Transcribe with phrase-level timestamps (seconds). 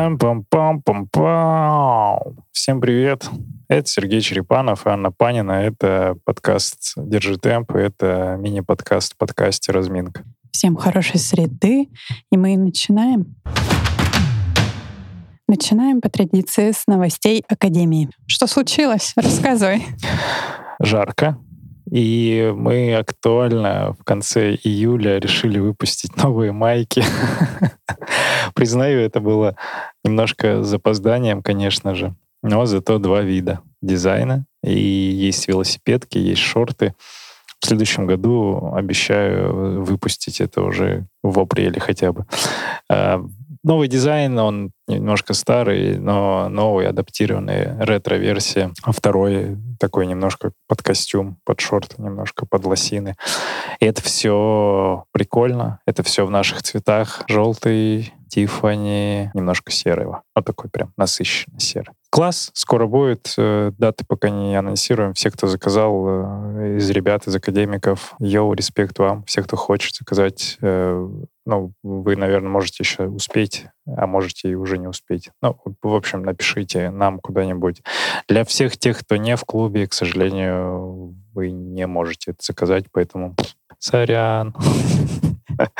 [0.00, 3.28] пам пам пам пам пам Всем привет.
[3.68, 5.52] Это Сергей Черепанов и Анна Панина.
[5.52, 7.72] Это подкаст «Держи темп».
[7.72, 10.24] Это мини-подкаст подкасте «Разминка».
[10.52, 11.88] Всем хорошей среды.
[12.32, 13.36] И мы начинаем.
[15.46, 18.08] Начинаем по традиции с новостей Академии.
[18.26, 19.12] Что случилось?
[19.16, 19.84] Рассказывай.
[20.80, 21.36] Жарко.
[21.90, 27.02] И мы актуально в конце июля решили выпустить новые майки.
[28.54, 29.56] Признаю, это было
[30.04, 34.46] немножко запозданием, конечно же, но зато два вида дизайна.
[34.62, 36.94] И есть велосипедки, есть шорты.
[37.60, 42.24] В следующем году обещаю выпустить это уже в апреле хотя бы.
[43.62, 48.72] Новый дизайн, он немножко старый, но новый, адаптированный ретро-версия.
[48.82, 53.16] А второй такой немножко под костюм, под шорты, немножко под лосины.
[53.78, 55.80] И это все прикольно.
[55.86, 57.22] Это все в наших цветах.
[57.28, 60.22] Желтый, Тифани, немножко серого.
[60.34, 61.94] Вот такой прям насыщенный серый.
[62.10, 63.34] Класс, скоро будет.
[63.36, 65.14] Э, даты пока не анонсируем.
[65.14, 69.24] Все, кто заказал э, из ребят, из академиков, йоу, респект вам.
[69.24, 71.08] Все, кто хочет заказать, э,
[71.50, 75.30] ну, вы, наверное, можете еще успеть, а можете и уже не успеть.
[75.42, 77.82] Ну, в общем, напишите нам куда-нибудь.
[78.28, 83.34] Для всех тех, кто не в клубе, к сожалению, вы не можете это заказать, поэтому
[83.80, 84.54] сорян.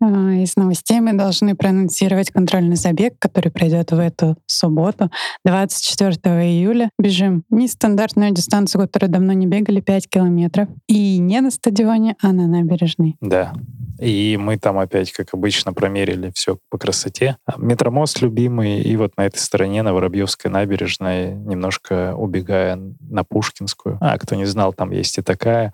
[0.00, 5.10] А, из новостей мы должны проанонсировать контрольный забег, который пройдет в эту субботу,
[5.44, 6.90] 24 июля.
[6.98, 10.68] Бежим нестандартную дистанцию, которую давно не бегали, 5 километров.
[10.88, 13.16] И не на стадионе, а на набережной.
[13.20, 13.52] Да.
[13.98, 17.36] И мы там опять, как обычно, промерили все по красоте.
[17.56, 23.98] Метромост любимый, и вот на этой стороне, на Воробьевской набережной, немножко убегая на Пушкинскую.
[24.00, 25.72] А, кто не знал, там есть и такая.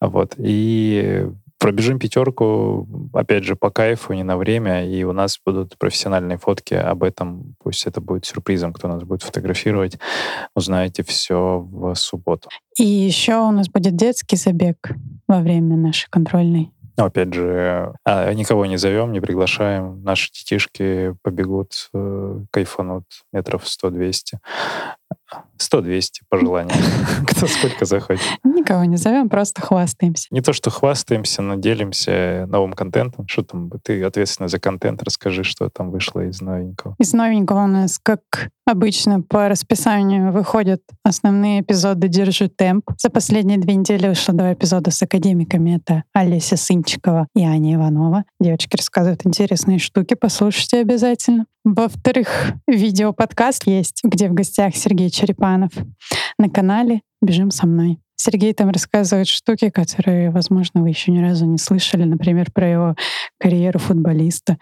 [0.00, 0.34] Вот.
[0.36, 1.28] И
[1.62, 6.74] Пробежим пятерку, опять же, по кайфу, не на время, и у нас будут профессиональные фотки
[6.74, 7.54] об этом.
[7.62, 9.96] Пусть это будет сюрпризом, кто нас будет фотографировать.
[10.56, 12.48] Узнаете все в субботу.
[12.76, 14.76] И еще у нас будет детский забег
[15.28, 16.72] во время нашей контрольной.
[16.96, 20.02] Но опять же, а, никого не зовем, не приглашаем.
[20.02, 24.38] Наши детишки побегут, э, кайфанут метров 100-200.
[25.58, 26.74] 100-200 по желанию.
[27.26, 28.26] Кто сколько захочет.
[28.44, 30.26] Никого не зовем, просто хвастаемся.
[30.30, 33.26] Не то, что хвастаемся, но делимся новым контентом.
[33.28, 36.96] Что там, ты ответственна за контент, расскажи, что там вышло из новенького.
[36.98, 38.20] Из новенького у нас, как
[38.66, 42.90] обычно, по расписанию выходят основные эпизоды «Держи темп».
[42.98, 45.76] За последние две недели вышло два эпизода с академиками.
[45.76, 48.24] Это Олеся Сынчикова и Аня Иванова.
[48.40, 51.46] Девочки рассказывают интересные штуки, послушайте обязательно.
[51.64, 55.70] Во-вторых, видео-подкаст есть, где в гостях Сергей Черепанов
[56.36, 57.98] на канале «Бежим со мной».
[58.16, 62.96] Сергей там рассказывает штуки, которые, возможно, вы еще ни разу не слышали, например, про его
[63.38, 64.58] карьеру футболиста.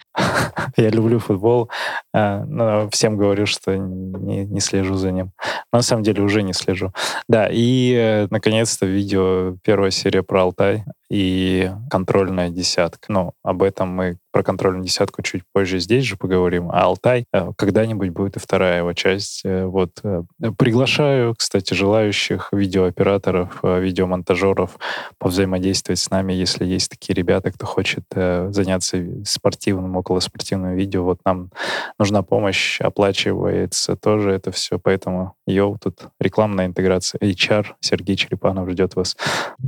[0.76, 1.70] Я люблю футбол,
[2.14, 5.32] э, но всем говорю, что не, не слежу за ним.
[5.72, 6.92] Но на самом деле уже не слежу.
[7.26, 13.12] Да, и э, наконец-то видео, первая серия про Алтай и контрольная десятка.
[13.12, 16.70] Ну, об этом мы про контрольную десятку чуть позже здесь же поговорим.
[16.70, 19.42] А Алтай э, когда-нибудь будет и вторая его часть.
[19.44, 20.00] Э, вот.
[20.04, 20.22] Э,
[20.56, 24.78] приглашаю, кстати, желающих видеооператоров, видеомонтажеров
[25.18, 31.04] повзаимодействовать с нами, если есть такие ребята, кто хочет заняться спортивным, околоспортивным видео.
[31.04, 31.50] Вот нам
[31.98, 34.78] нужна помощь, оплачивается тоже это все.
[34.78, 37.18] Поэтому, йоу, тут рекламная интеграция.
[37.20, 39.16] HR Сергей Черепанов ждет вас.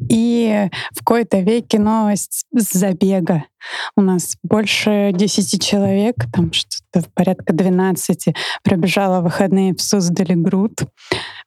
[0.08, 3.44] И в какой-то веке новость забега.
[3.96, 10.80] У нас больше 10 человек, там что-то порядка 12, пробежало выходные в Суздале Груд.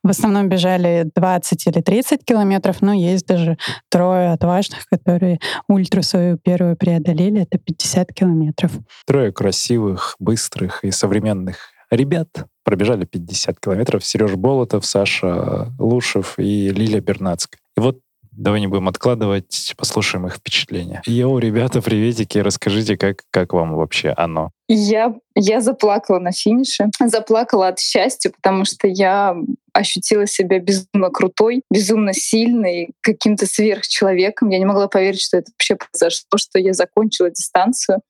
[0.03, 3.57] В основном бежали 20 или 30 километров, но есть даже
[3.89, 7.41] трое отважных, которые ультра свою первую преодолели.
[7.41, 8.71] Это 50 километров.
[9.05, 11.57] Трое красивых, быстрых и современных
[11.91, 12.27] ребят
[12.63, 14.05] пробежали 50 километров.
[14.05, 17.59] Сереж Болотов, Саша Лушев и Лилия Бернацкая.
[17.77, 17.99] И вот
[18.37, 21.01] Давай не будем откладывать, послушаем их впечатления.
[21.05, 24.51] Йоу, ребята, приветики, расскажите, как, как вам вообще оно?
[24.67, 29.35] Я, я заплакала на финише, заплакала от счастья, потому что я
[29.73, 34.49] ощутила себя безумно крутой, безумно сильной, каким-то сверхчеловеком.
[34.49, 38.01] Я не могла поверить, что это вообще произошло, что я закончила дистанцию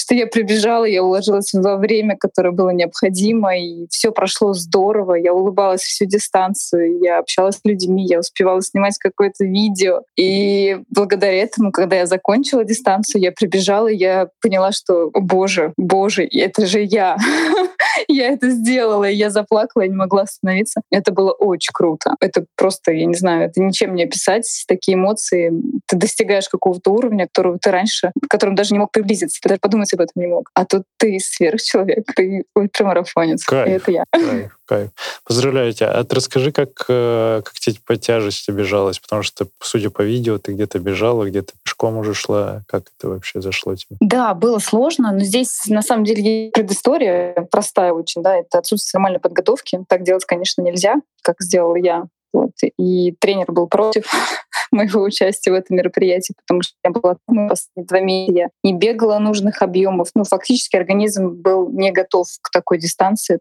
[0.00, 5.14] что я прибежала, я уложилась во время, которое было необходимо, и все прошло здорово.
[5.14, 10.02] Я улыбалась всю дистанцию, я общалась с людьми, я успевала снимать какое-то видео.
[10.16, 15.69] И благодаря этому, когда я закончила дистанцию, я прибежала, и я поняла, что, о боже,
[15.76, 17.16] боже, это же я.
[18.08, 20.82] я это сделала, и я заплакала, я не могла остановиться.
[20.90, 22.14] Это было очень круто.
[22.20, 24.46] Это просто, я не знаю, это ничем не описать.
[24.66, 25.52] Такие эмоции.
[25.86, 29.40] Ты достигаешь какого-то уровня, которого ты раньше, к которому даже не мог приблизиться.
[29.42, 30.50] Ты подумать об этом не мог.
[30.54, 33.44] А тут ты сверхчеловек, ты ультрамарафонец.
[33.44, 34.04] Кайф, и это я.
[34.12, 34.90] Кайф, кайф.
[35.24, 35.92] Поздравляю тебя.
[35.92, 38.98] А ты расскажи, как, э, как тебе по тяжести бежалось?
[38.98, 42.62] Потому что, судя по видео, ты где-то бежала, где-то пешком уже шла.
[42.68, 43.96] Как это вообще зашло тебе?
[44.00, 49.20] Да, было сложно, но здесь на самом деле предыстория простая очень, да, это отсутствие нормальной
[49.20, 49.84] подготовки.
[49.88, 52.04] Так делать, конечно, нельзя, как сделала я.
[52.32, 52.52] Вот.
[52.78, 54.04] И тренер был против
[54.70, 58.74] моего участия в этом мероприятии, потому что я была ну, последние два месяца, я не
[58.74, 60.10] бегала нужных объемов.
[60.14, 63.40] Ну, фактически организм был не готов к такой дистанции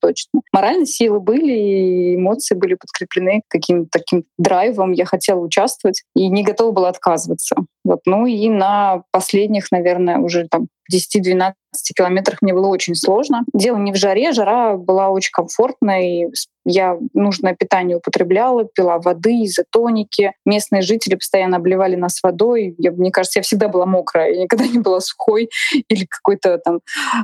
[0.00, 0.40] точно.
[0.52, 4.92] Моральные силы были, и эмоции были подкреплены каким-то таким драйвом.
[4.92, 7.56] Я хотела участвовать и не готова была отказываться.
[7.84, 8.00] Вот.
[8.06, 11.52] Ну и на последних, наверное, уже там 10-12
[11.94, 13.44] километрах мне было очень сложно.
[13.52, 16.30] Дело не в жаре, жара была очень комфортной,
[16.64, 20.32] я нужное питание употребляла, пила воды, изотоники.
[20.46, 22.74] Местные жители постоянно обливали нас водой.
[22.78, 25.50] Я, мне кажется, я всегда была мокрая, я никогда не была сухой
[25.88, 26.80] или какой-то там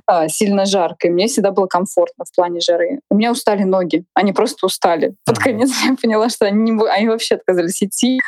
[0.06, 1.11] а, сильно жаркой.
[1.11, 3.00] Мне всегда было комфортно в плане жары.
[3.11, 5.15] У меня устали ноги, они просто устали.
[5.25, 8.19] Под конец я поняла, что они, не, они вообще отказались идти,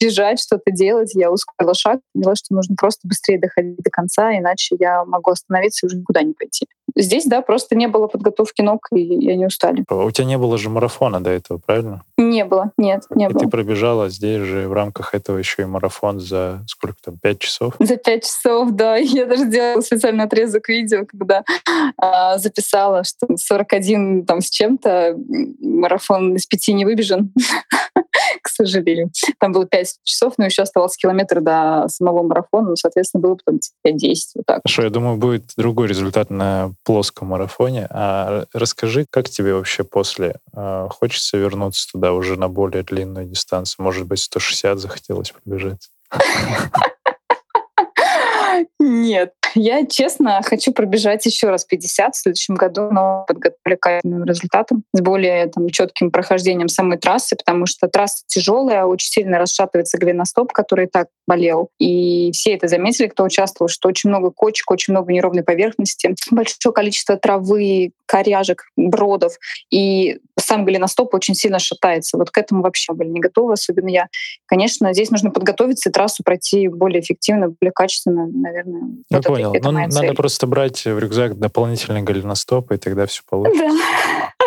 [0.00, 1.14] бежать, что-то делать.
[1.14, 5.65] Я ускорила шаг, поняла, что нужно просто быстрее доходить до конца, иначе я могу остановиться
[5.82, 6.66] и уже никуда не пойти.
[6.94, 9.84] Здесь, да, просто не было подготовки ног, и они устали.
[9.88, 12.02] А у тебя не было же марафона до этого, правильно?
[12.16, 13.40] Не было, нет, не и было.
[13.40, 17.74] ты пробежала здесь же в рамках этого еще и марафон за сколько там, пять часов?
[17.78, 18.96] За пять часов, да.
[18.96, 21.44] Я даже делала специальный отрезок видео, когда
[21.98, 25.16] а, записала, что 41 там с чем-то
[25.60, 27.32] марафон из пяти не выбежан.
[28.42, 29.10] к сожалению.
[29.38, 33.60] Там было 5 часов, но еще оставался километр до самого марафона, ну, соответственно, было потом
[33.86, 34.60] 5-10, вот так.
[34.64, 37.86] Хорошо, я думаю, будет другой результат на плоском марафоне.
[37.90, 40.36] А расскажи, как тебе вообще после?
[40.54, 43.84] А, хочется вернуться туда уже на более длинную дистанцию?
[43.84, 45.88] Может быть, 160 захотелось пробежать?
[48.78, 49.32] Нет.
[49.58, 54.84] Я, честно, хочу пробежать еще раз 50 в следующем году, но подготовлю к этому результатам
[54.92, 60.52] с более там, четким прохождением самой трассы, потому что трасса тяжелая, очень сильно расшатывается голеностоп,
[60.52, 61.70] который и так болел.
[61.78, 66.74] И все это заметили, кто участвовал, что очень много кочек, очень много неровной поверхности, большое
[66.74, 69.32] количество травы, коряжек, бродов.
[69.70, 72.18] И сам голеностоп очень сильно шатается.
[72.18, 74.08] Вот к этому вообще были не готовы, особенно я.
[74.46, 78.82] Конечно, здесь нужно подготовиться и трассу пройти более эффективно, более качественно, наверное.
[79.10, 79.45] Я вот понял.
[79.50, 83.64] Это, это ну, надо просто брать в рюкзак дополнительный голеностоп, и тогда все получится.
[83.64, 84.46] Да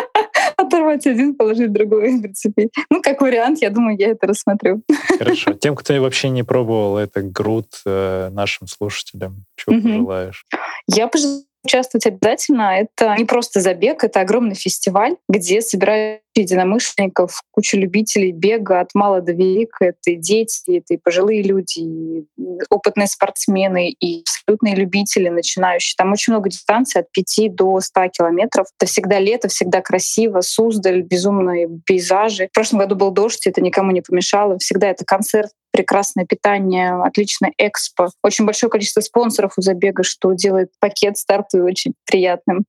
[0.70, 2.70] оторвать один, положить другой, прицепить.
[2.90, 4.82] Ну, как вариант, я думаю, я это рассмотрю.
[5.18, 5.52] Хорошо.
[5.60, 10.46] Тем, кто вообще не пробовал это груд э, нашим слушателям, чего mm пожелаешь?
[10.86, 12.78] Я пожелаю участвовать обязательно.
[12.80, 19.20] Это не просто забег, это огромный фестиваль, где собирают единомышленников, куча любителей бега от мала
[19.20, 19.86] до велика.
[19.86, 22.26] Это и дети, это и пожилые люди, и
[22.70, 25.96] опытные спортсмены, и абсолютные любители, начинающие.
[25.96, 28.66] Там очень много дистанций, от 5 до 100 километров.
[28.78, 32.48] Это всегда лето, всегда красиво, Суздаль, безумные пейзажи.
[32.48, 34.58] В прошлом году был дождь, это никому не помешало.
[34.58, 40.70] Всегда это концерт прекрасное питание, отличное экспо, очень большое количество спонсоров у забега, что делает
[40.80, 42.64] пакет старту очень приятным.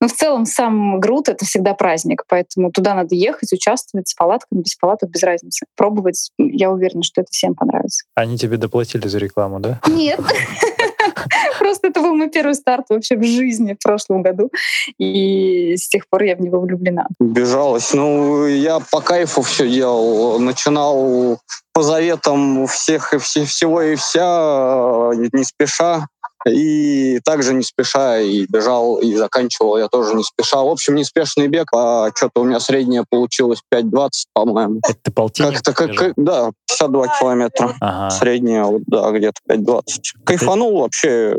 [0.00, 4.60] Но в целом сам груд— это всегда праздник, поэтому туда надо ехать, участвовать с палатками,
[4.60, 5.66] без палаток, без разницы.
[5.76, 6.30] Пробовать.
[6.38, 8.04] Я уверена, что это всем понравится.
[8.14, 9.80] Они тебе доплатили за рекламу, да?
[9.88, 10.20] Нет.
[11.64, 14.50] Просто это был мой первый старт вообще в жизни в прошлом году.
[14.98, 17.06] И с тех пор я в него влюблена.
[17.18, 17.94] Бежалась.
[17.94, 20.38] Ну, я по кайфу все делал.
[20.38, 21.38] Начинал
[21.72, 26.06] по заветам всех и всего и вся, не спеша.
[26.48, 30.62] И также не спеша и бежал, и заканчивал я тоже не спеша.
[30.62, 34.80] В общем, неспешный бег, а что-то у меня среднее получилось 5.20, по-моему.
[34.88, 35.62] Это полтинник?
[35.62, 37.74] Как-то, как, да, 52 километра.
[37.80, 38.10] Ага.
[38.10, 39.82] Среднее, вот, да, где-то 5.20.
[40.24, 41.34] Кайфанул вообще,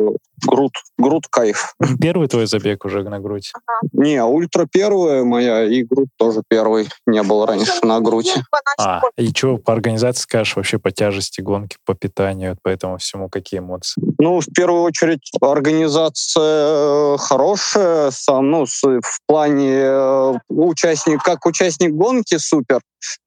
[0.45, 1.75] груд, груд кайф.
[1.99, 3.51] Первый твой забег уже на грудь?
[3.93, 6.87] Не, ультра первая моя, и грудь тоже первый.
[7.05, 8.33] Не был раньше на грудь.
[8.77, 13.29] А, и что по организации скажешь вообще по тяжести гонки, по питанию, по этому всему,
[13.29, 14.01] какие эмоции?
[14.19, 14.94] Ну, в первую очередь,
[15.41, 22.81] организация э, хорошая, сам, ну, в плане э, участник, как участник гонки супер,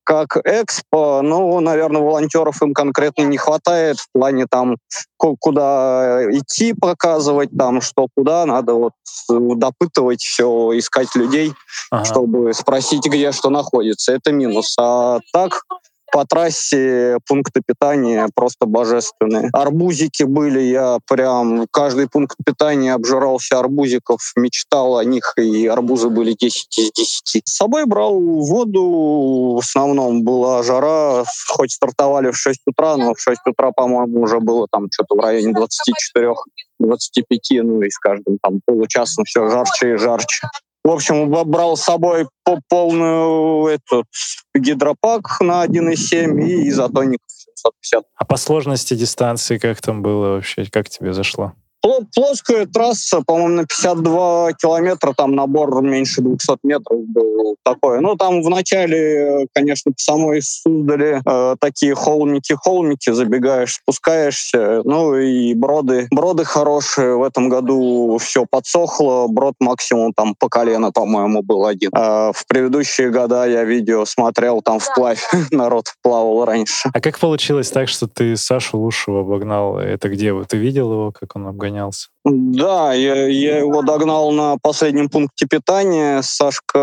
[0.04, 4.76] как экспо, ну, наверное, волонтеров им конкретно не хватает в плане там,
[5.16, 8.92] куда идти показывать, там, что куда, надо вот
[9.28, 11.52] допытывать все, искать людей,
[11.90, 12.04] ага.
[12.04, 14.12] чтобы спросить, где что находится.
[14.12, 14.74] Это минус.
[14.78, 15.62] А так
[16.12, 19.50] по трассе пункты питания просто божественные.
[19.52, 26.32] Арбузики были, я прям каждый пункт питания обжирался арбузиков, мечтал о них, и арбузы были
[26.32, 27.48] 10 из 10.
[27.48, 33.20] С собой брал воду, в основном была жара, хоть стартовали в 6 утра, но в
[33.20, 36.34] 6 утра, по-моему, уже было там что-то в районе 24
[36.80, 40.46] 25, ну и с каждым там получасом все жарче и жарче.
[40.88, 42.28] В общем, брал с собой
[42.70, 44.06] полную этот
[44.54, 48.04] гидропак на 1,7 и изотоник 750.
[48.16, 50.64] А по сложности дистанции как там было вообще?
[50.72, 51.52] Как тебе зашло?
[51.80, 58.00] Плоская трасса, по-моему, на 52 километра, там набор меньше 200 метров был такой.
[58.00, 64.82] Ну, там в начале, конечно, по самой Суздали э, такие холмики-холмики, забегаешь, спускаешься.
[64.84, 66.08] Ну, и броды.
[66.10, 67.16] Броды хорошие.
[67.16, 69.26] В этом году все подсохло.
[69.28, 71.90] Брод максимум там по колено, по-моему, был один.
[71.94, 76.90] А в предыдущие года я видео смотрел, там вплавь народ плавал раньше.
[76.92, 79.78] А как получилось так, что ты Сашу Лушева обогнал?
[79.78, 80.34] Это где?
[80.44, 81.67] Ты видел его, как он обгонял?
[81.68, 82.08] Гонялся.
[82.24, 86.22] Да, я, я его догнал на последнем пункте питания.
[86.22, 86.78] Сашка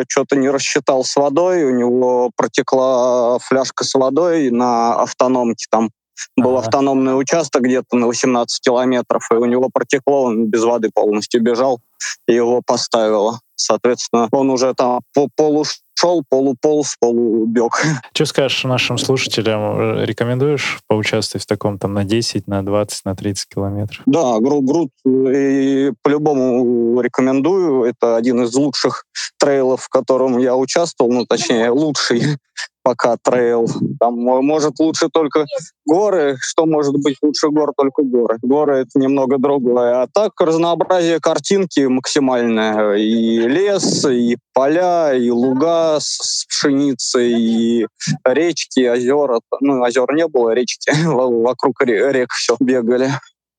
[0.00, 5.90] э, что-то не рассчитал с водой, у него протекла фляжка с водой на автономке там.
[6.36, 6.66] Был ага.
[6.66, 11.80] автономный участок где-то на 18 километров, и у него протекло, он без воды полностью бежал,
[12.26, 13.40] и его поставило.
[13.54, 15.64] Соответственно, он уже там по полу
[15.98, 17.82] шел, полуполз, полубег.
[18.14, 20.04] Что скажешь нашим слушателям?
[20.04, 24.02] Рекомендуешь поучаствовать в таком там на 10, на 20, на 30 километров?
[24.06, 27.84] Да, гру груд и по-любому рекомендую.
[27.84, 29.04] Это один из лучших
[29.38, 32.38] трейлов, в котором я участвовал, ну, точнее, лучший
[32.82, 33.66] пока трейл.
[34.00, 35.44] Там может лучше только
[35.86, 36.36] горы.
[36.40, 37.72] Что может быть лучше гор?
[37.76, 38.38] Только горы.
[38.42, 40.02] Горы— это немного другое.
[40.02, 42.94] А так разнообразие картинки максимальное.
[42.94, 47.86] И лес, и поля, и луга с пшеницей, и
[48.24, 49.40] речки, озера.
[49.60, 50.90] Ну, озер не было, речки.
[51.06, 53.10] Вокруг рек все бегали.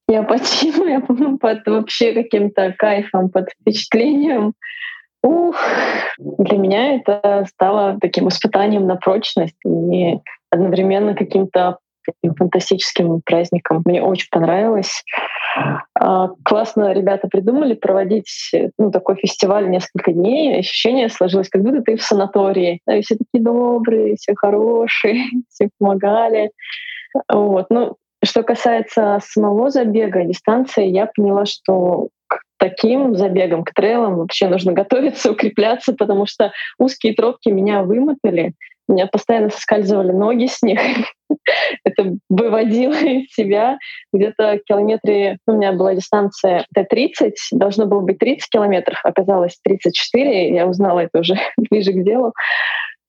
[0.09, 1.01] Я почему я
[1.39, 4.53] под вообще каким-то кайфом, под впечатлением
[5.21, 5.57] Ух,
[6.17, 11.77] для меня это стало таким испытанием на прочность и одновременно каким-то
[12.37, 13.81] фантастическим праздником.
[13.85, 15.03] Мне очень понравилось.
[15.99, 20.59] А, классно ребята придумали проводить ну, такой фестиваль несколько дней.
[20.59, 22.81] Ощущение сложилось, как будто ты в санатории.
[23.01, 26.51] Все такие добрые, все хорошие, все помогали.
[27.31, 27.67] Вот.
[27.69, 32.09] Ну, что касается самого забега, дистанции, я поняла, что
[32.59, 38.53] таким забегом, к трейлам вообще нужно готовиться, укрепляться, потому что узкие тропки меня вымотали,
[38.89, 40.79] меня постоянно соскальзывали ноги с них.
[41.83, 43.77] Это выводило из себя.
[44.11, 45.37] Где-то километре...
[45.47, 50.99] Ну, у меня была дистанция Т-30, должно было быть 30 километров, оказалось 34, я узнала
[50.99, 51.35] это уже
[51.69, 52.33] ближе к делу.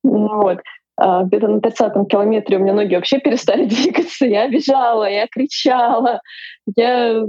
[0.03, 0.59] Вот.
[0.97, 4.27] А где-то на 30 километре у меня ноги вообще перестали двигаться.
[4.27, 6.21] Я бежала, я кричала,
[6.77, 7.25] я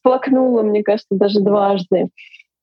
[0.00, 2.08] всплакнула, мне кажется, даже дважды.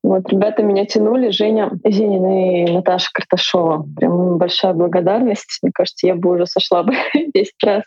[0.03, 3.86] Вот, ребята меня тянули, Женя Зинина и Наташа Карташова.
[3.96, 5.60] Прям большая благодарность.
[5.62, 6.94] Мне кажется, я бы уже сошла бы
[7.34, 7.84] 10 раз.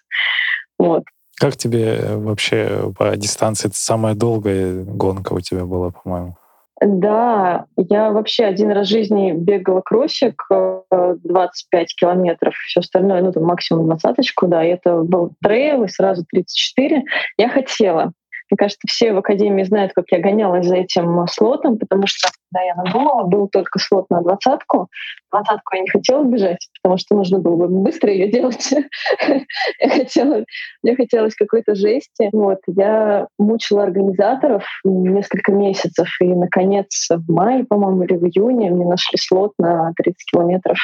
[0.78, 1.04] Вот.
[1.38, 3.68] Как тебе вообще по дистанции?
[3.68, 6.36] Это самая долгая гонка у тебя была, по-моему?
[6.82, 10.42] Да, я вообще один раз в жизни бегала кроссик
[10.90, 15.88] 25 э, километров, все остальное, ну, там максимум двадцаточку, да, и это был трейл, и
[15.88, 17.04] сразу 34.
[17.36, 18.12] Я хотела,
[18.50, 22.64] мне кажется, все в Академии знают, как я гонялась за этим слотом, потому что когда
[22.64, 24.88] я надумала, был только слот на двадцатку.
[25.30, 28.72] Двадцатку я не хотела бежать, потому что нужно было бы быстро ее делать.
[29.80, 30.44] я хотела,
[30.82, 32.28] мне хотелось какой-то жести.
[32.32, 32.58] Вот.
[32.66, 39.16] Я мучила организаторов несколько месяцев, и, наконец, в мае, по-моему, или в июне мне нашли
[39.16, 40.78] слот на 30 километров.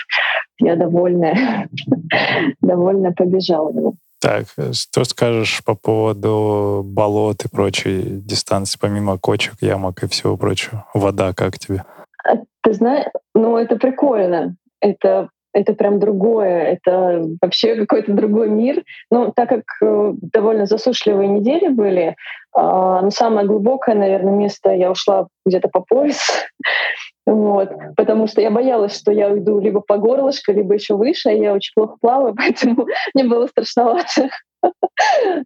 [0.61, 1.69] Я довольная,
[2.61, 3.95] довольно побежала его.
[4.21, 10.37] Так, э, что скажешь по поводу болот и прочей дистанции, помимо кочек, ямок и всего
[10.37, 10.87] прочего?
[10.95, 11.85] Вода как тебе?
[12.25, 14.57] А, ты знаешь, ну это прикольно.
[14.81, 18.85] Это это прям другое, это вообще какой-то другой мир.
[19.11, 22.15] Ну, так как э, довольно засушливые недели были, э,
[22.55, 26.29] ну, самое глубокое, наверное, место я ушла где-то по пояс,
[27.27, 31.55] вот, потому что я боялась, что я уйду либо по горлышко, либо еще выше, я
[31.55, 34.31] очень плохо плаваю, поэтому мне было страшновато.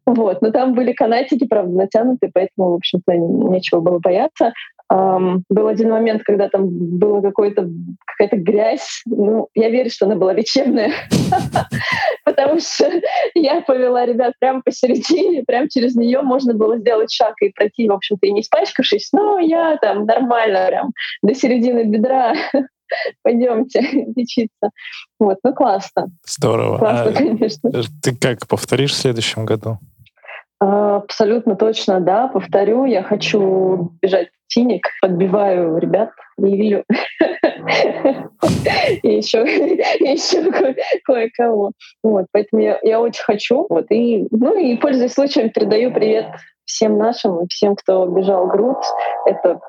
[0.06, 0.40] Вот.
[0.40, 4.52] Но там были канатики, правда, натянуты, поэтому, в общем-то, нечего было бояться.
[4.90, 9.02] Um, был один момент, когда там была какая-то грязь.
[9.06, 10.92] Ну, я верю, что она была лечебная,
[12.40, 12.90] потому что
[13.34, 17.92] я повела ребят прямо посередине, прямо через нее можно было сделать шаг и пройти, в
[17.92, 20.92] общем-то, и не испачкавшись, но я там нормально прям
[21.22, 22.34] до середины бедра
[23.22, 23.80] пойдемте
[24.16, 24.70] лечиться.
[25.18, 26.08] Вот, ну классно.
[26.26, 26.78] Здорово.
[26.78, 27.70] Классно, А конечно.
[28.02, 29.78] ты как, повторишь в следующем году?
[30.60, 32.28] А, Абсолютно точно, да.
[32.28, 36.84] Повторю, я хочу бежать в Тиник, подбиваю ребят, Лилю
[39.02, 39.38] и еще,
[40.00, 41.72] еще ко- кое-кого.
[42.02, 43.66] Вот, поэтому я, я очень хочу.
[43.68, 46.26] Вот, и, ну и пользуясь случаем, передаю привет
[46.64, 48.78] всем нашим, всем, кто бежал груд.
[49.26, 49.60] Это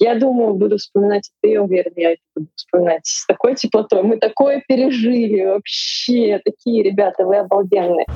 [0.00, 4.02] я думаю, буду вспоминать, и ты уверен, я это буду вспоминать с такой теплотой.
[4.02, 6.40] Мы такое пережили вообще.
[6.44, 8.06] Такие ребята, вы обалденные.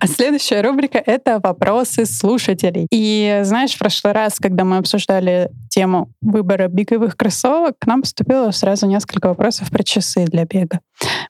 [0.00, 2.86] А следующая рубрика— это вопросы слушателей.
[2.90, 8.50] И знаешь, в прошлый раз, когда мы обсуждали тему выбора беговых кроссовок, к нам поступило
[8.52, 10.80] сразу несколько вопросов про часы для бега.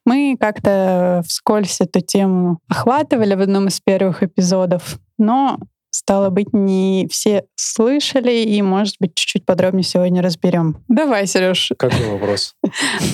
[0.04, 5.58] Мы как-то вскользь эту тему охватывали в одном из первых эпизодов, но
[5.90, 10.84] Стало быть, не все слышали, и, может быть, чуть-чуть подробнее сегодня разберем.
[10.88, 11.72] Давай, Сереж.
[11.78, 12.54] Какой вопрос?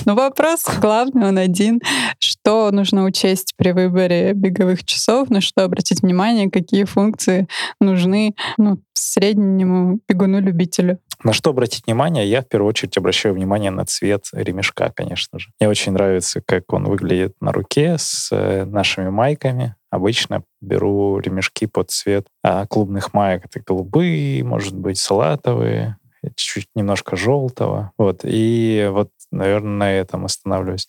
[0.05, 1.79] Ну, вопрос главный, он один.
[2.19, 7.47] Что нужно учесть при выборе беговых часов, на что обратить внимание, какие функции
[7.79, 10.99] нужны ну, среднему бегуну-любителю?
[11.23, 12.29] На что обратить внимание?
[12.29, 15.49] Я в первую очередь обращаю внимание на цвет ремешка, конечно же.
[15.59, 19.75] Мне очень нравится, как он выглядит на руке с э, нашими майками.
[19.95, 23.45] Обычно беру ремешки под цвет а, клубных маек.
[23.45, 25.97] Это голубые, может быть, салатовые,
[26.35, 27.91] чуть-чуть немножко желтого.
[27.97, 28.21] Вот.
[28.23, 30.87] И вот, наверное, на этом остановлюсь.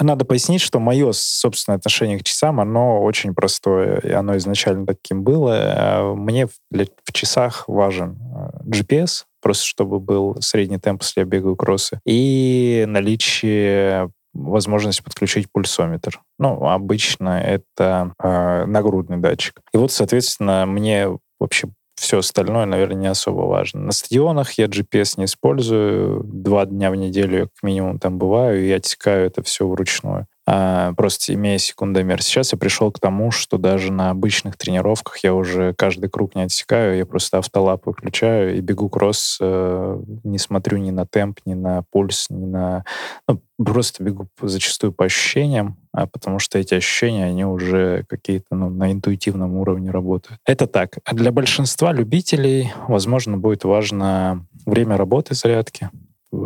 [0.00, 5.22] Надо пояснить, что мое собственное отношение к часам, оно очень простое, и оно изначально таким
[5.22, 6.14] было.
[6.14, 8.18] Мне в, часах важен
[8.64, 16.20] GPS, просто чтобы был средний темп, если я бегаю кроссы, и наличие возможность подключить пульсометр.
[16.38, 19.60] Ну, обычно это э, нагрудный датчик.
[19.72, 21.08] И вот, соответственно, мне
[21.40, 21.68] вообще
[21.98, 23.80] все остальное, наверное, не особо важно.
[23.80, 26.22] На стадионах я GPS не использую.
[26.24, 30.26] Два дня в неделю как минимум там бываю, и отсекаю это все вручную.
[30.50, 32.22] А, просто имея секундомер.
[32.22, 36.40] Сейчас я пришел к тому, что даже на обычных тренировках я уже каждый круг не
[36.40, 41.52] отсекаю, я просто автолап выключаю и бегу кросс, э, не смотрю ни на темп, ни
[41.52, 42.86] на пульс, ни на...
[43.28, 48.70] Ну, просто бегу зачастую по ощущениям, а потому что эти ощущения, они уже какие-то ну,
[48.70, 50.40] на интуитивном уровне работают.
[50.46, 50.96] Это так.
[51.12, 55.90] Для большинства любителей, возможно, будет важно время работы зарядки,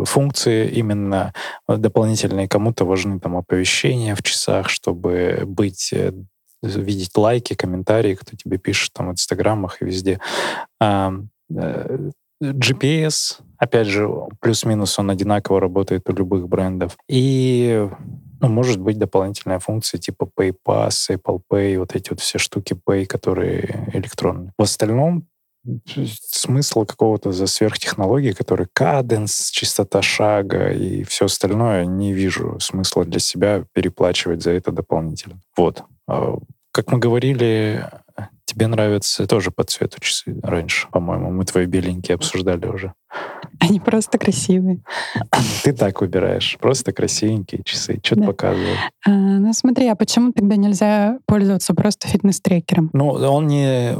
[0.04, 1.32] функции именно
[1.68, 2.48] дополнительные.
[2.48, 5.92] Кому-то важны там оповещения в часах, чтобы быть
[6.62, 10.20] видеть лайки, комментарии, кто тебе пишет там в инстаграмах и везде.
[12.42, 14.08] GPS, опять же,
[14.40, 16.96] плюс-минус он одинаково работает у любых брендов.
[17.08, 17.88] И
[18.40, 23.06] ну, может быть дополнительная функция типа PayPass, Apple Pay, вот эти вот все штуки Pay,
[23.06, 24.52] которые электронные.
[24.58, 25.28] В остальном
[25.96, 33.20] смысла какого-то за сверхтехнологии, которые каденс, частота шага и все остальное, не вижу смысла для
[33.20, 35.40] себя переплачивать за это дополнительно.
[35.56, 35.84] Вот.
[36.08, 36.36] А,
[36.72, 37.88] как мы говорили,
[38.44, 41.30] тебе нравятся тоже по цвету часы раньше, по-моему.
[41.30, 42.92] Мы твои беленькие обсуждали уже.
[43.62, 44.80] Они просто красивые.
[45.62, 46.58] Ты так выбираешь.
[46.60, 48.00] Просто красивенькие часы.
[48.02, 48.26] Что-то да.
[48.26, 48.78] показывают.
[49.06, 52.90] А, ну смотри, а почему тогда нельзя пользоваться просто фитнес-трекером?
[52.92, 53.96] Ну, он не,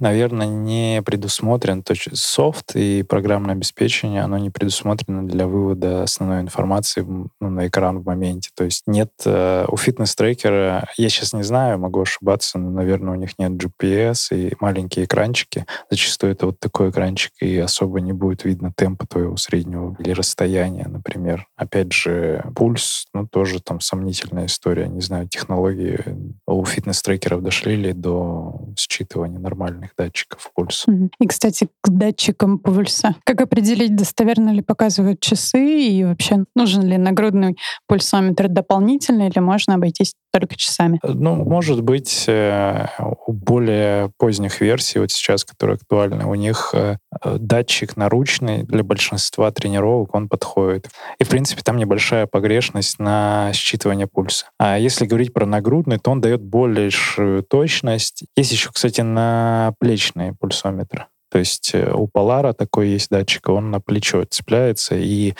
[0.00, 1.84] наверное, не предусмотрен.
[1.84, 7.68] То есть софт и программное обеспечение, оно не предусмотрено для вывода основной информации ну, на
[7.68, 8.50] экран в моменте.
[8.56, 13.16] То есть нет э, у фитнес-трекера, я сейчас не знаю, могу ошибаться, но, наверное, у
[13.16, 15.64] них нет GPS и маленькие экранчики.
[15.90, 20.86] Зачастую это вот такой экранчик, и особо не будет видно темпа твоего среднего или расстояния,
[20.88, 21.46] например.
[21.56, 24.88] Опять же, пульс, ну, тоже там сомнительная история.
[24.88, 26.00] Не знаю, технологии
[26.46, 30.90] у фитнес-трекеров дошли ли до считывания нормальных датчиков пульса.
[31.18, 33.16] И, кстати, к датчикам пульса.
[33.24, 37.56] Как определить, достоверно ли показывают часы и вообще нужен ли нагрудный
[37.88, 41.00] пульсометр дополнительный или можно обойтись только часами?
[41.02, 42.86] Ну, может быть, э,
[43.26, 49.50] у более поздних версий, вот сейчас, которые актуальны, у них э, датчик наручный для большинства
[49.50, 50.90] тренировок, он подходит.
[51.18, 54.46] И, в принципе, там небольшая погрешность на считывание пульса.
[54.58, 58.24] А если говорить про нагрудный, то он дает большую точность.
[58.36, 61.06] Есть еще, кстати, на плечные пульсометры.
[61.30, 65.34] То есть э, у Polar такой есть датчик, он на плечо цепляется, и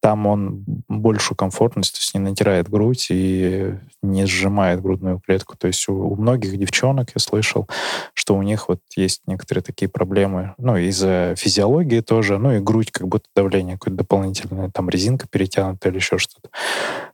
[0.00, 5.56] там он большую комфортность, то есть не натирает грудь и не сжимает грудную клетку.
[5.56, 7.68] То есть у, у многих девчонок я слышал,
[8.14, 12.90] что у них вот есть некоторые такие проблемы, ну, из-за физиологии тоже, ну, и грудь
[12.90, 16.48] как будто давление какое-то дополнительное, там резинка перетянута или еще что-то.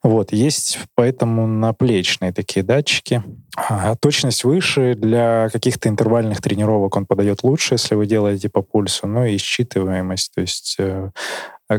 [0.03, 3.23] Вот, есть поэтому наплечные такие датчики.
[3.57, 9.07] А точность выше, для каких-то интервальных тренировок он подает лучше, если вы делаете по пульсу,
[9.07, 11.11] ну, и считываемость, то есть э,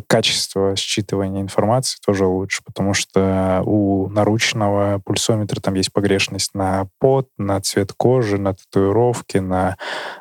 [0.07, 7.29] качество считывания информации тоже лучше, потому что у наручного пульсометра там есть погрешность на пот,
[7.37, 9.77] на цвет кожи, на татуировки, на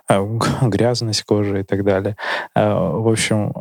[0.09, 0.25] э,
[0.63, 2.17] грязность кожи и так далее.
[2.55, 3.55] Э, в общем,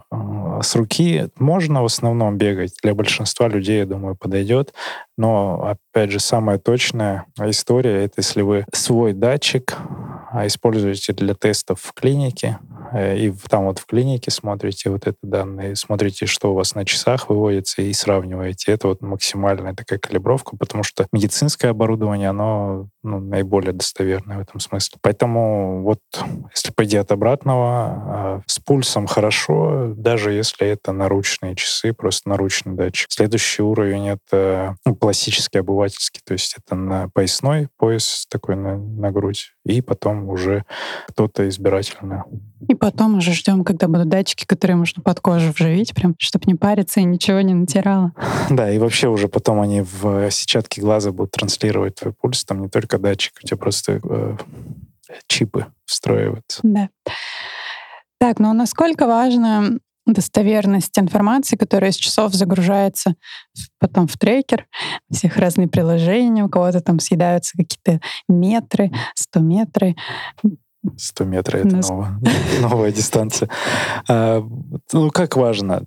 [0.61, 2.75] с руки можно в основном бегать.
[2.83, 4.73] Для большинства людей, я думаю, подойдет.
[5.17, 9.77] Но, опять же, самая точная история— это если вы свой датчик
[10.31, 15.17] а, используете для тестов в клинике, Э, и там вот в клинике смотрите вот это
[15.21, 18.71] данные, смотрите, что у вас на часах выводится, и сравниваете.
[18.71, 24.59] Это вот максимальная такая калибровка, потому что медицинское оборудование, оно ну, наиболее достоверное в этом
[24.59, 24.97] смысле.
[25.01, 25.99] Поэтому вот
[26.53, 32.75] если пойти от обратного, а, с пульсом хорошо, даже если это наручные часы, просто наручный
[32.75, 33.11] датчик.
[33.11, 39.11] Следующий уровень— это ну, классический обывательский, то есть это на поясной пояс такой на, на
[39.11, 40.63] грудь, и потом уже
[41.07, 42.25] кто-то избирательно
[42.67, 46.53] и потом уже ждем, когда будут датчики, которые можно под кожу вживить, прям, чтобы не
[46.53, 48.11] париться и ничего не натирало.
[48.51, 52.45] Да, и вообще уже потом они в сетчатке глаза будут транслировать твой пульс.
[52.45, 54.37] Там не только датчик, у тебя просто э,
[55.25, 56.59] чипы встраиваются.
[56.61, 56.89] Да.
[58.19, 63.15] Так, ну насколько важно достоверность информации, которая из часов загружается
[63.79, 64.67] потом в трекер,
[65.11, 69.95] всех разные приложения, у кого-то там съедаются какие-то метры, 100 метры.
[70.97, 71.89] 100 метров— это Нас...
[71.89, 72.19] новая,
[72.61, 73.49] новая дистанция.
[74.09, 74.43] А,
[74.91, 75.85] ну, как важно?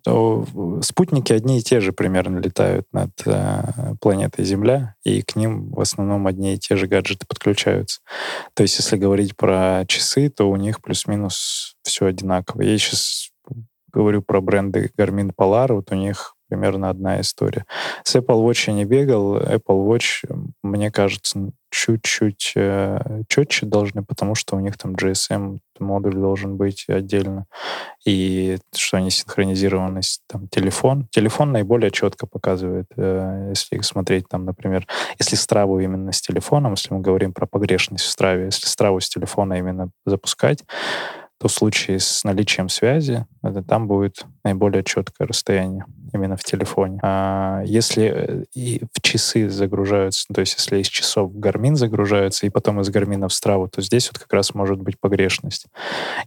[0.83, 5.81] Спутники одни и те же примерно летают над а, планетой Земля, и к ним в
[5.81, 8.01] основном одни и те же гаджеты подключаются.
[8.55, 12.63] То есть, если говорить про часы, то у них плюс-минус все одинаково.
[12.63, 13.31] Я сейчас
[13.93, 17.65] говорю про бренды Garmin Polar, вот у них примерно одна история.
[18.05, 19.39] С Apple Watch я не бегал.
[19.39, 20.25] Apple Watch,
[20.63, 26.87] мне кажется, чуть-чуть э, четче должны, потому что у них там GSM модуль должен быть
[26.89, 27.47] отдельно.
[28.05, 31.07] И что они синхронизированы с там, телефон.
[31.11, 34.87] Телефон наиболее четко показывает, э, если смотреть там, например,
[35.19, 39.09] если страву именно с телефоном, если мы говорим про погрешность в страве, если страву с
[39.09, 40.65] телефона именно запускать,
[41.39, 46.99] то в случае с наличием связи это там будет наиболее четкое расстояние именно в телефоне.
[47.03, 52.51] А если э, и в часы загружаются, то есть если из часов Garmin загружаются, и
[52.51, 55.67] потом из Garmin в Страву, то здесь вот как раз может быть погрешность.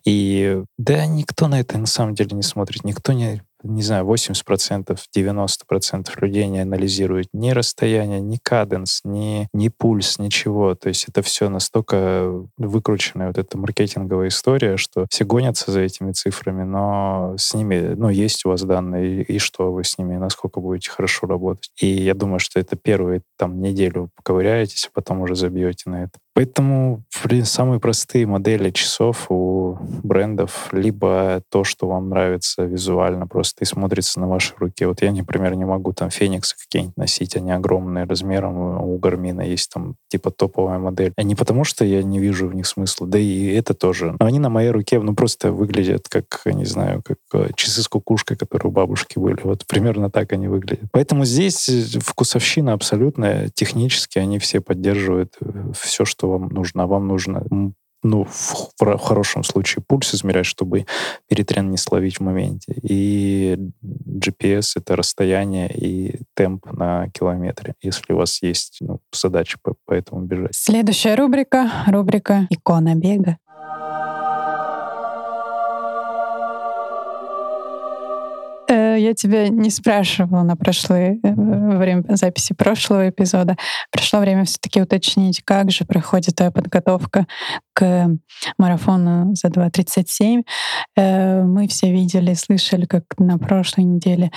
[0.05, 4.97] И да, никто на это на самом деле не смотрит, никто не не знаю, 80%,
[5.15, 10.75] 90% людей не анализируют ни расстояние, ни каденс, ни, ни пульс, ничего.
[10.75, 16.11] То есть это все настолько выкрученная вот эта маркетинговая история, что все гонятся за этими
[16.11, 20.59] цифрами, но с ними, ну, есть у вас данные, и, что вы с ними, насколько
[20.59, 21.71] будете хорошо работать.
[21.79, 26.19] И я думаю, что это первые там неделю поковыряетесь, а потом уже забьете на это.
[26.33, 33.63] Поэтому, блин, самые простые модели часов у брендов либо то, что вам нравится визуально, просто
[33.63, 34.87] и смотрится на вашей руке.
[34.87, 38.81] Вот я, например, не могу там фениксы какие-нибудь носить, они огромные размером.
[38.81, 41.13] У Гармина есть там типа топовая модель.
[41.17, 44.15] А не потому, что я не вижу в них смысла, да и это тоже.
[44.19, 47.87] Но они на моей руке, ну, просто выглядят как, не знаю, как э, часы с
[47.87, 49.39] кукушкой, которые у бабушки были.
[49.43, 50.89] Вот примерно так они выглядят.
[50.91, 51.69] Поэтому здесь
[52.01, 53.49] вкусовщина абсолютная.
[53.53, 56.83] Технически они все поддерживают э, все, что что вам нужно.
[56.83, 57.43] А вам нужно
[58.03, 60.85] ну, в, в хорошем случае пульс измерять, чтобы
[61.27, 62.75] перетрен не словить в моменте.
[62.81, 63.57] И
[64.07, 69.93] GPS— это расстояние и темп на километре, если у вас есть ну, задача по, по
[69.93, 70.53] этому бежать.
[70.53, 73.37] Следующая рубрика— рубрика «Икона бега».
[79.01, 81.33] Я тебя не спрашивала на прошлое э,
[81.77, 83.57] время записи прошлого эпизода.
[83.91, 87.27] Пришло время все-таки уточнить, как же проходит твоя подготовка
[87.73, 88.09] к
[88.57, 90.43] марафону за 2.37.
[90.95, 94.31] Э, мы все видели, слышали, как на прошлой неделе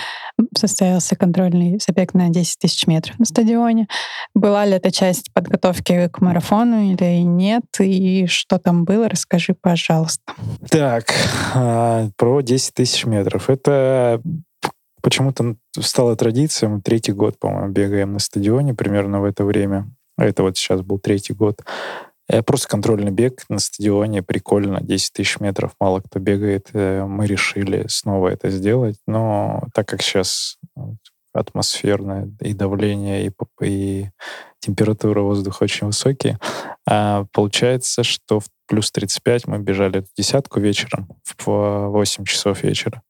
[0.55, 3.87] состоялся контрольный забег на 10 тысяч метров на стадионе.
[4.33, 7.63] Была ли это часть подготовки к марафону или нет?
[7.79, 9.09] И что там было?
[9.09, 10.33] Расскажи, пожалуйста.
[10.69, 11.05] Так,
[11.53, 13.49] а, про 10 тысяч метров.
[13.49, 14.21] Это
[15.05, 16.71] почему-то стала традицией.
[16.73, 19.87] Мы третий год, по-моему, бегаем на стадионе примерно в это время.
[20.17, 21.61] Это вот сейчас был третий год.
[22.27, 26.69] Э, просто контрольный бег на стадионе, прикольно, 10 тысяч метров, мало кто бегает.
[26.73, 30.57] Э, мы решили снова это сделать, но так как сейчас
[31.33, 34.09] атмосферное и давление, и, и
[34.59, 36.39] температура воздуха очень высокие.
[36.87, 43.01] А получается, что в плюс 35 мы бежали эту десятку вечером в 8 часов вечера.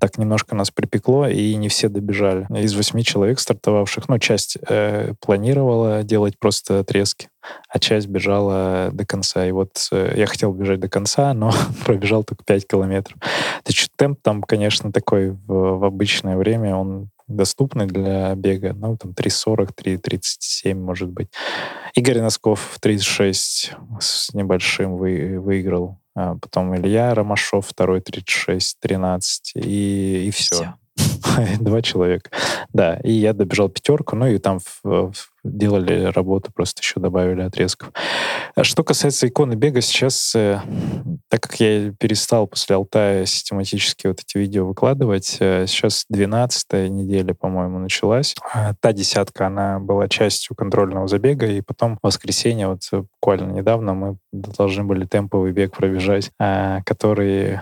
[0.00, 2.46] Так немножко нас припекло, и не все добежали.
[2.60, 7.28] Из восьми человек стартовавших, ну, часть э, планировала делать просто отрезки,
[7.68, 9.46] а часть бежала до конца.
[9.46, 11.52] И вот э, я хотел бежать до конца, но
[11.84, 13.16] пробежал только 5 километров.
[13.20, 18.72] То есть темп там, конечно, такой в, в обычное время, он доступны для бега.
[18.74, 21.28] Ну, там 3.40, 3.37, может быть.
[21.94, 25.98] Игорь Носков 36 с небольшим вы, выиграл.
[26.14, 29.52] А потом Илья Ромашов, второй 36, 13.
[29.56, 30.54] И, и все.
[30.54, 30.74] все.
[31.60, 32.30] Два человека.
[32.72, 37.42] Да, и я добежал пятерку, ну и там в, в, делали работу, просто еще добавили
[37.42, 37.92] отрезков.
[38.54, 40.60] А что касается иконы бега, сейчас, э,
[41.28, 47.34] так как я перестал после Алтая систематически вот эти видео выкладывать, э, сейчас 12 неделя,
[47.34, 48.34] по-моему, началась.
[48.54, 53.94] А та десятка, она была частью контрольного забега, и потом в воскресенье, вот буквально недавно,
[53.94, 57.60] мы должны были темповый бег пробежать, а, который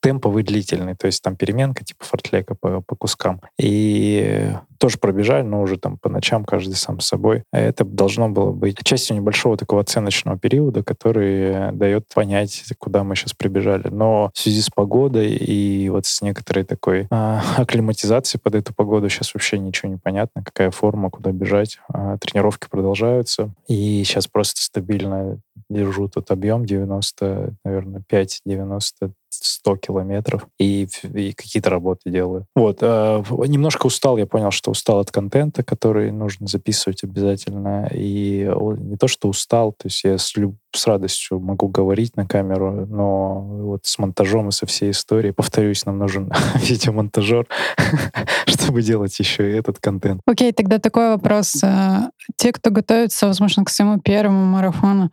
[0.00, 3.40] темповый длительный, то есть там переменка типа фортлека по, по кускам.
[3.58, 7.42] И тоже пробежали, но уже там по ночам каждый сам с собой.
[7.52, 13.34] Это должно было быть частью небольшого такого оценочного периода, который дает понять, куда мы сейчас
[13.34, 13.88] прибежали.
[13.88, 19.08] Но в связи с погодой и вот с некоторой такой а, акклиматизацией под эту погоду
[19.08, 21.78] сейчас вообще ничего не понятно, какая форма, куда бежать.
[21.92, 23.50] А, тренировки продолжаются.
[23.66, 29.12] И сейчас просто стабильно держу тот объем 90, наверное, 5-90
[29.44, 32.46] 100 километров и, и какие-то работы делаю.
[32.54, 32.78] Вот.
[32.80, 37.88] Э, немножко устал, я понял, что устал от контента, который нужно записывать обязательно.
[37.92, 42.26] И не то, что устал, то есть я с, люб, с радостью могу говорить на
[42.26, 47.46] камеру, но вот с монтажом и со всей историей, повторюсь, нам нужен видеомонтажер,
[48.46, 50.20] чтобы делать еще и этот контент.
[50.26, 51.62] Окей, тогда такой вопрос.
[51.62, 55.10] Э, те, кто готовится, возможно, к своему первому марафону,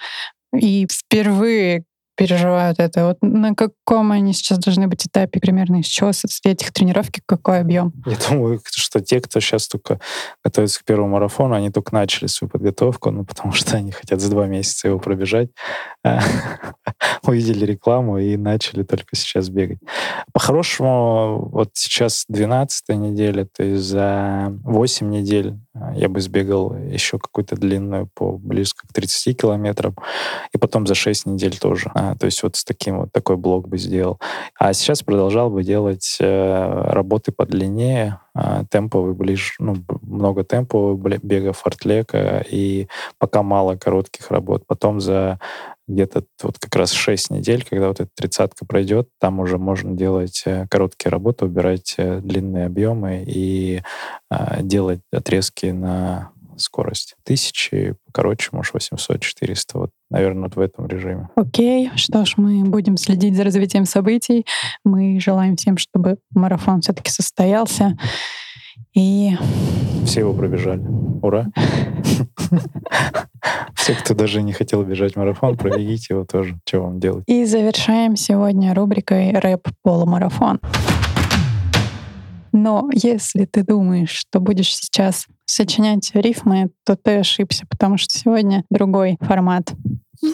[0.53, 1.83] и впервые
[2.15, 3.08] переживают это.
[3.08, 7.60] Вот на каком они сейчас должны быть этапе примерно, из чего состоит их тренировки, какой
[7.60, 7.93] объем?
[8.06, 9.99] Я думаю, что те, кто сейчас только
[10.43, 14.30] готовится к первому марафону, они только начали свою подготовку, ну, потому что они хотят за
[14.30, 15.49] два месяца его пробежать.
[17.23, 19.80] Увидели рекламу и начали только сейчас бегать.
[20.34, 25.64] По-хорошему, вот сейчас 12 неделя, то есть за 8 недель а,
[25.95, 29.95] я бы сбегал еще какую-то длинную по близко к 30 километрам,
[30.53, 31.91] и потом за 6 недель тоже.
[31.93, 34.19] А, то есть вот с таким вот такой блок бы сделал.
[34.57, 41.53] А сейчас продолжал бы делать э, работы подлиннее, э, темповый ближе, ну, много темпового бега
[41.53, 44.63] фортлека, и пока мало коротких работ.
[44.67, 45.39] Потом за
[45.87, 50.43] где-то вот как раз 6 недель, когда вот эта тридцатка пройдет, там уже можно делать
[50.45, 53.81] э, короткие работы, убирать э, длинные объемы и
[54.31, 57.15] э, делать отрезки на скорость.
[57.23, 59.77] Тысячи, короче, может, 800, 400.
[59.77, 61.29] Вот, наверное, вот в этом режиме.
[61.35, 64.45] Окей, что ж, мы будем следить за развитием событий.
[64.83, 67.97] Мы желаем всем, чтобы марафон все-таки состоялся.
[68.93, 69.38] И...
[70.05, 70.83] Все его пробежали.
[71.21, 71.47] Ура!
[73.75, 76.57] Все, кто даже не хотел бежать марафон, пробегите его тоже.
[76.65, 77.23] Что вам делать?
[77.27, 80.59] И завершаем сегодня рубрикой «Рэп полумарафон».
[82.51, 88.63] Но если ты думаешь, что будешь сейчас сочинять рифмы, то ты ошибся, потому что сегодня
[88.69, 89.73] другой формат.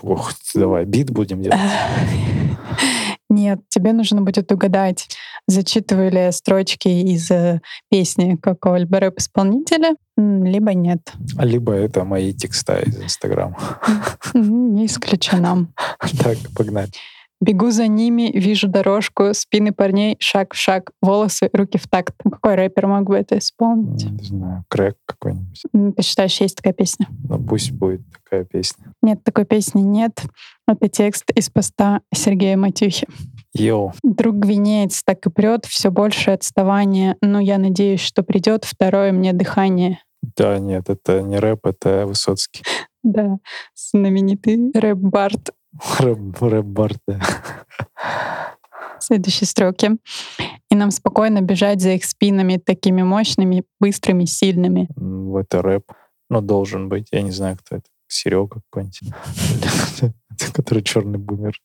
[0.03, 1.59] Ох, давай, бит будем делать.
[3.31, 5.07] Нет, тебе нужно будет угадать,
[5.47, 11.13] зачитывали строчки из э, песни какого-либо рэп-исполнителя, либо нет.
[11.39, 13.79] Либо это мои текста из Инстаграма.
[14.33, 15.67] Не исключено.
[16.21, 16.89] Так, погнали.
[17.41, 22.13] Бегу за ними, вижу дорожку, спины парней, шаг в шаг, волосы, руки в такт.
[22.23, 24.05] Какой рэпер мог бы это исполнить?
[24.05, 25.63] Не знаю, крэк какой-нибудь.
[25.97, 27.07] Ты считаешь, есть такая песня?
[27.27, 28.93] Ну, пусть будет такая песня.
[29.01, 30.21] Нет, такой песни нет.
[30.67, 33.07] Это текст из поста Сергея Матюхи.
[33.53, 33.93] Йоу.
[34.03, 39.33] Друг гвинеец так и прет, все больше отставания, но я надеюсь, что придет второе мне
[39.33, 39.99] дыхание.
[40.21, 42.63] Да, нет, это не рэп, это Высоцкий.
[43.03, 43.39] Да,
[43.73, 45.49] знаменитый рэп-бард
[45.99, 47.19] Рэп-бард, да.
[48.99, 49.91] Следующие строки.
[50.69, 54.89] И нам спокойно бежать за их спинами, такими мощными, быстрыми, сильными.
[55.39, 55.91] Это рэп.
[56.29, 57.07] Ну, должен быть.
[57.11, 57.85] Я не знаю, кто это.
[58.07, 59.13] Серега какой-нибудь.
[60.53, 61.59] Который черный бумер.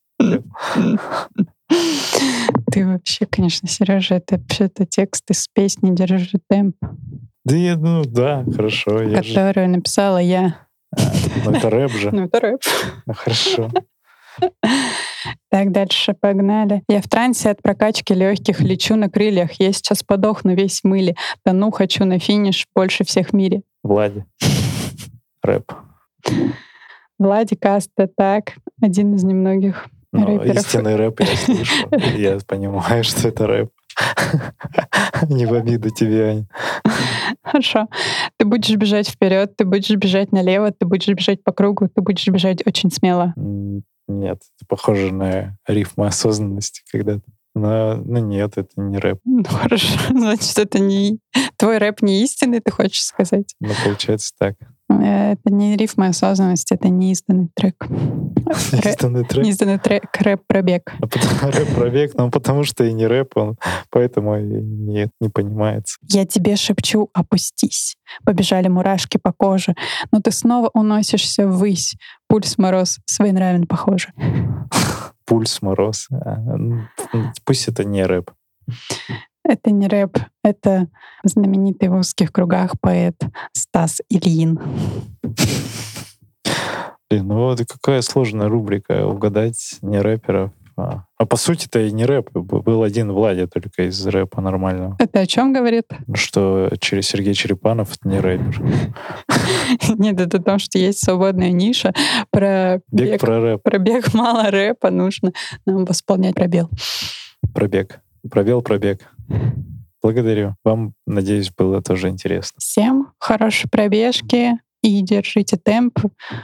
[2.72, 6.76] Ты вообще, конечно, Сережа, это вообще-то текст из песни «Держи темп».
[7.44, 8.98] Да, я, ну да, хорошо.
[9.14, 10.66] Которую написала я.
[10.96, 11.00] А,
[11.44, 12.10] ну это рэп же.
[12.12, 12.60] Ну это рэп.
[13.06, 13.70] Ну хорошо.
[15.50, 16.82] Так, дальше погнали.
[16.88, 19.52] Я в трансе от прокачки легких, лечу на крыльях.
[19.58, 21.16] Я сейчас подохну весь мыле.
[21.44, 23.62] Тону хочу на финиш больше всех в мире.
[23.82, 24.24] Влади.
[25.42, 25.72] рэп.
[27.18, 30.56] Владик Аста, так, один из немногих Но рэперов.
[30.56, 31.88] истинный рэп я слышу.
[32.16, 33.70] Я понимаю, что это рэп.
[35.28, 36.46] Не в обиду тебе, Ань.
[37.42, 37.88] Хорошо.
[38.36, 42.26] Ты будешь бежать вперед, ты будешь бежать налево, ты будешь бежать по кругу, ты будешь
[42.28, 43.32] бежать очень смело.
[44.08, 47.22] Нет, это похоже на рифму осознанности когда-то.
[47.54, 49.20] Но, ну нет, это не рэп.
[49.24, 51.18] Ну хорошо, значит, это не
[51.56, 53.54] твой рэп не истинный, ты хочешь сказать.
[53.60, 54.56] Ну, получается так.
[54.88, 57.86] Э, Это не рифма осознанности, это неизданный трек.
[58.72, 59.44] Истинный трек.
[59.44, 60.94] Неизданный трек рэп-пробег.
[61.00, 63.56] А потом рэп пробег, ну потому что и не рэп, он
[63.90, 65.96] поэтому нет, не понимается.
[66.02, 67.96] Я тебе шепчу, опустись.
[68.24, 69.74] Побежали мурашки по коже,
[70.12, 71.96] но ты снова уносишься ввысь.
[72.28, 74.08] Пульс мороз, своенравен похоже.
[75.26, 76.08] Пульс, мороз.
[76.12, 76.38] А,
[77.44, 78.30] Пусть это не рэп.
[79.48, 80.88] Это не рэп, это
[81.22, 83.14] знаменитый в узких кругах поэт
[83.52, 84.58] Стас Ильин.
[87.08, 90.50] Блин, ну вот какая сложная рубрика угадать не рэперов.
[90.76, 92.32] А, а по сути это и не рэп.
[92.32, 94.96] Был один Владя только из рэпа нормального.
[94.98, 95.86] Это о чем говорит?
[96.12, 98.60] Что через Сергей Черепанов это не рэпер.
[99.96, 101.94] Нет, это том, что есть свободная ниша.
[102.30, 103.62] Про Бег бег, про рэп.
[103.62, 105.32] про бег мало рэпа, нужно
[105.64, 106.68] нам восполнять пробел.
[107.54, 108.00] Пробег.
[108.30, 109.08] Пробел, пробег.
[110.02, 110.54] Благодарю.
[110.64, 112.56] Вам, надеюсь, было тоже интересно.
[112.58, 115.98] Всем хорошей пробежки и держите темп.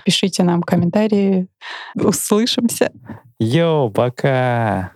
[0.05, 1.49] Пишите нам комментарии.
[1.95, 2.90] Услышимся.
[3.38, 4.92] Йоу, пока!